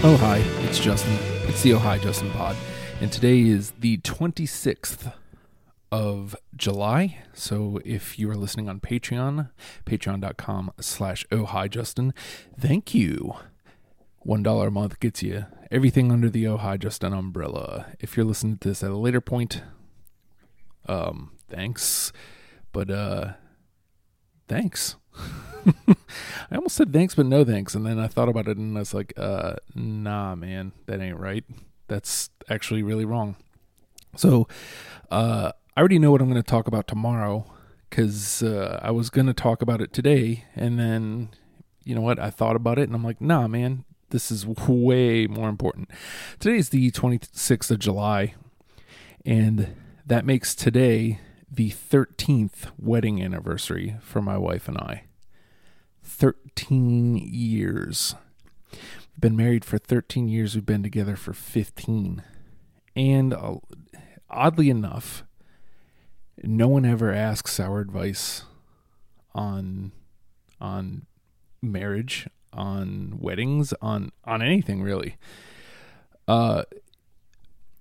[0.00, 1.18] Oh, hi, it's Justin.
[1.48, 2.54] It's the Oh, hi, Justin pod.
[3.00, 5.12] And today is the 26th
[5.90, 7.18] of July.
[7.34, 9.50] So if you are listening on Patreon,
[9.84, 12.14] patreon.com slash oh, hi, Justin,
[12.58, 13.34] thank you.
[14.24, 17.86] $1 a month gets you everything under the Oh, hi, Justin umbrella.
[17.98, 19.62] If you're listening to this at a later point,
[20.86, 22.12] um, thanks.
[22.70, 23.32] But, uh,
[24.46, 24.94] thanks.
[26.50, 27.74] I almost said thanks, but no thanks.
[27.74, 31.18] And then I thought about it and I was like, uh, nah, man, that ain't
[31.18, 31.44] right.
[31.88, 33.36] That's actually really wrong.
[34.16, 34.48] So,
[35.10, 37.46] uh, I already know what I'm going to talk about tomorrow
[37.88, 40.44] because uh, I was going to talk about it today.
[40.56, 41.30] And then,
[41.84, 42.18] you know what?
[42.18, 45.90] I thought about it and I'm like, nah, man, this is way more important.
[46.38, 48.34] Today is the 26th of July.
[49.24, 55.04] And that makes today the 13th wedding anniversary for my wife and I.
[56.18, 58.16] 13 years.
[58.72, 60.56] We've been married for 13 years.
[60.56, 62.24] We've been together for 15.
[62.96, 63.56] And uh,
[64.28, 65.22] oddly enough,
[66.42, 68.42] no one ever asks our advice
[69.34, 69.92] on
[70.60, 71.06] on
[71.62, 75.16] marriage, on weddings, on on anything really.
[76.26, 76.64] Uh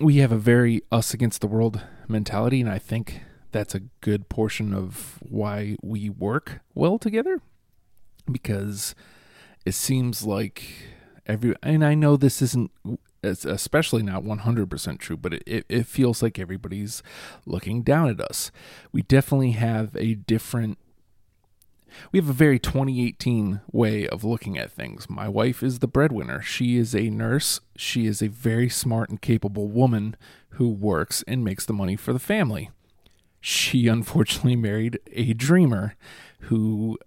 [0.00, 3.20] we have a very us against the world mentality and I think
[3.52, 7.40] that's a good portion of why we work well together
[8.30, 8.94] because
[9.64, 10.62] it seems like
[11.26, 12.70] every and I know this isn't
[13.22, 17.04] especially not 100% true but it, it, feels like everybody's
[17.46, 18.50] looking down at us.
[18.90, 20.78] We definitely have a different
[22.10, 25.08] we have a very 2018 way of looking at things.
[25.08, 26.40] My wife is the breadwinner.
[26.40, 27.60] She is a nurse.
[27.76, 30.16] She is a very smart and capable woman
[30.50, 32.70] who works and makes the money for the family.
[33.40, 35.94] She unfortunately married a dreamer
[36.42, 36.98] who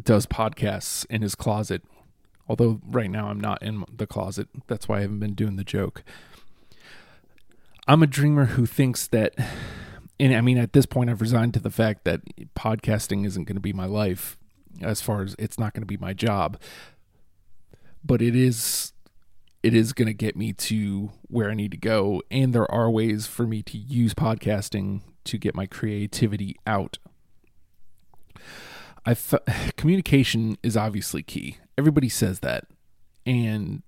[0.00, 1.82] does podcasts in his closet.
[2.48, 4.48] Although right now I'm not in the closet.
[4.66, 6.02] That's why I haven't been doing the joke.
[7.86, 9.34] I'm a dreamer who thinks that,
[10.18, 12.20] and I mean, at this point, I've resigned to the fact that
[12.54, 14.36] podcasting isn't going to be my life
[14.82, 16.60] as far as it's not going to be my job.
[18.04, 18.92] But it is
[19.62, 22.22] it is going to get me to where I need to go.
[22.30, 26.98] And there are ways for me to use podcasting to get my creativity out
[29.04, 29.34] I f-
[29.76, 31.58] communication is obviously key.
[31.78, 32.64] Everybody says that,
[33.24, 33.82] and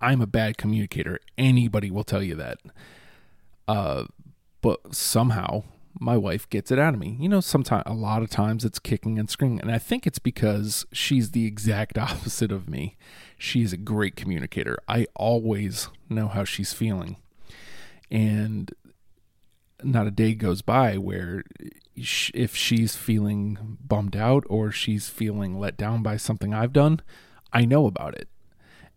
[0.00, 1.20] I'm a bad communicator.
[1.38, 2.58] Anybody will tell you that.
[3.68, 4.04] Uh,
[4.60, 5.62] but somehow
[5.98, 7.16] my wife gets it out of me.
[7.20, 10.18] You know, sometimes a lot of times it's kicking and screaming, and I think it's
[10.18, 12.96] because she's the exact opposite of me.
[13.38, 14.76] She's a great communicator.
[14.88, 17.16] I always know how she's feeling,
[18.10, 18.72] and
[19.84, 21.44] not a day goes by where
[21.96, 27.00] if she's feeling bummed out or she's feeling let down by something I've done,
[27.52, 28.28] I know about it.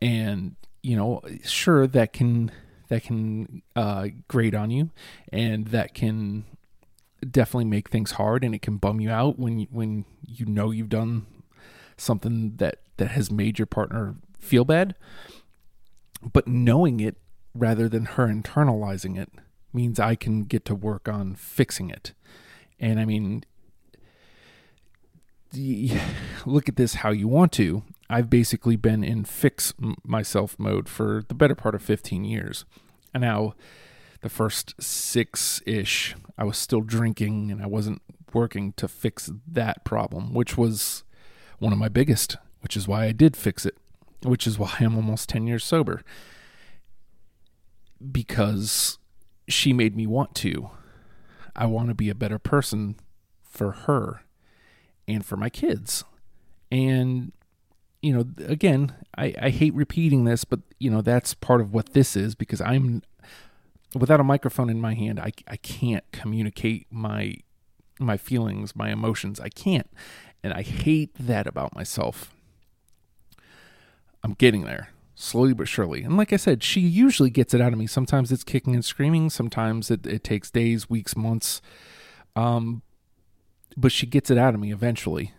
[0.00, 2.50] And you know, sure that can
[2.88, 4.90] that can uh, grate on you,
[5.30, 6.44] and that can
[7.28, 10.70] definitely make things hard, and it can bum you out when you, when you know
[10.70, 11.26] you've done
[11.96, 14.94] something that that has made your partner feel bad.
[16.32, 17.16] But knowing it
[17.54, 19.30] rather than her internalizing it
[19.72, 22.12] means I can get to work on fixing it.
[22.80, 23.44] And I mean,
[26.46, 27.82] look at this how you want to.
[28.10, 29.74] I've basically been in fix
[30.04, 32.64] myself mode for the better part of 15 years.
[33.12, 33.54] And now,
[34.20, 38.02] the first six ish, I was still drinking and I wasn't
[38.32, 41.04] working to fix that problem, which was
[41.58, 43.76] one of my biggest, which is why I did fix it,
[44.22, 46.02] which is why I'm almost 10 years sober.
[48.10, 48.97] Because
[49.48, 50.70] she made me want to.
[51.56, 52.96] I want to be a better person
[53.42, 54.22] for her
[55.06, 56.04] and for my kids.
[56.70, 57.32] And,
[58.02, 61.94] you know, again, I, I hate repeating this, but, you know, that's part of what
[61.94, 63.02] this is because I'm,
[63.94, 67.36] without a microphone in my hand, I, I can't communicate my
[68.00, 69.40] my feelings, my emotions.
[69.40, 69.90] I can't.
[70.42, 72.32] And I hate that about myself.
[74.22, 76.04] I'm getting there slowly but surely.
[76.04, 77.86] And like I said, she usually gets it out of me.
[77.86, 79.30] Sometimes it's kicking and screaming.
[79.30, 81.60] Sometimes it, it takes days, weeks, months.
[82.36, 82.82] Um,
[83.76, 85.32] but she gets it out of me eventually.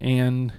[0.00, 0.54] And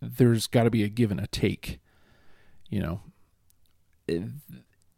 [0.00, 1.80] there's got to be a give and a take.
[2.68, 3.00] You know,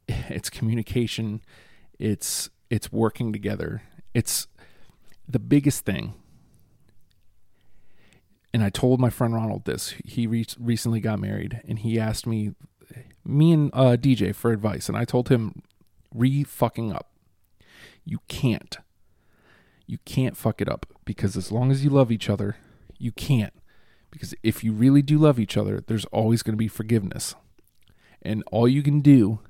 [0.06, 1.40] it's communication.
[1.98, 3.82] It's it's working together.
[4.12, 4.48] It's
[5.26, 6.14] the biggest thing
[8.52, 9.94] and I told my friend Ronald this.
[10.04, 12.54] He re- recently got married, and he asked me,
[13.24, 15.62] me and uh, DJ for advice, and I told him,
[16.14, 17.12] re fucking up.
[18.04, 18.78] You can't.
[19.86, 22.56] You can't fuck it up because as long as you love each other,
[22.98, 23.52] you can't.
[24.10, 27.34] Because if you really do love each other, there's always going to be forgiveness.
[28.20, 29.40] And all you can do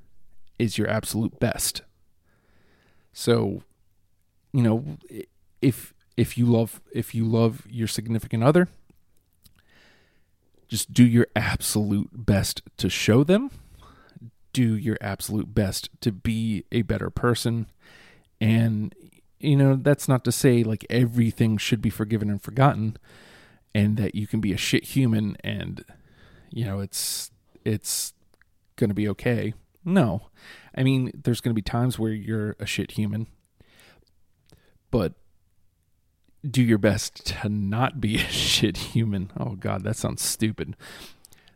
[0.57, 1.81] is your absolute best.
[3.11, 3.63] So,
[4.51, 4.97] you know,
[5.61, 8.69] if if you love if you love your significant other,
[10.73, 13.51] just do your absolute best to show them.
[14.53, 17.67] Do your absolute best to be a better person.
[18.41, 18.95] And
[19.39, 22.97] you know, that's not to say like everything should be forgiven and forgotten
[23.75, 25.85] and that you can be a shit human and
[26.49, 27.29] you know, it's
[27.63, 28.13] it's
[28.75, 29.53] going to be okay.
[29.85, 30.29] No.
[30.75, 33.27] I mean, there's going to be times where you're a shit human.
[34.89, 35.13] But
[36.47, 39.31] do your best to not be a shit human.
[39.37, 40.75] Oh god, that sounds stupid.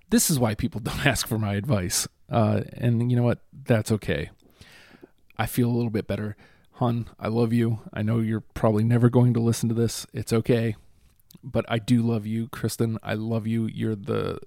[0.09, 2.07] This is why people don't ask for my advice.
[2.29, 3.39] Uh, and you know what?
[3.53, 4.29] That's okay.
[5.37, 6.35] I feel a little bit better.
[6.73, 7.79] Hun, I love you.
[7.93, 10.05] I know you're probably never going to listen to this.
[10.13, 10.75] It's okay.
[11.43, 12.97] But I do love you, Kristen.
[13.03, 13.67] I love you.
[13.67, 14.39] You're the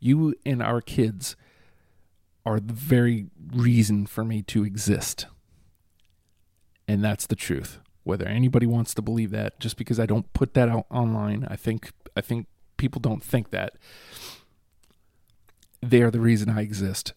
[0.00, 1.36] you and our kids
[2.46, 5.26] are the very reason for me to exist.
[6.86, 7.80] And that's the truth.
[8.04, 11.56] Whether anybody wants to believe that, just because I don't put that out online, I
[11.56, 12.46] think I think
[12.76, 13.74] people don't think that.
[15.82, 17.12] They are the reason I exist.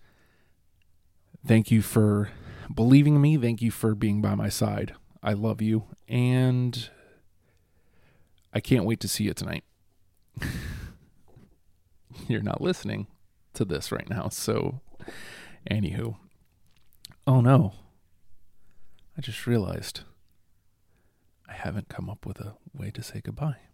[1.45, 2.30] Thank you for
[2.74, 3.38] believing me.
[3.38, 4.94] Thank you for being by my side.
[5.24, 5.86] I love you.
[6.07, 6.90] And
[8.54, 9.63] I can't wait to see you tonight.
[12.28, 13.07] You're not listening
[13.54, 14.30] to this right now.
[14.30, 14.81] So,
[15.69, 16.18] anywho.
[17.25, 17.74] Oh no.
[19.18, 20.01] I just realized
[21.47, 23.67] I haven't come up with a way to say goodbye.